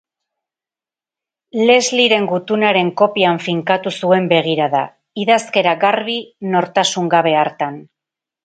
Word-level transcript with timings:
Leslieren 1.71 2.25
gutunaren 2.31 2.89
kopian 3.01 3.39
finkatu 3.49 3.93
zuen 3.99 4.27
begirada, 4.33 4.81
idazkera 5.27 5.77
garbi, 5.87 6.19
nortasun 6.57 7.13
gabe 7.17 7.37
hartan. 7.45 7.79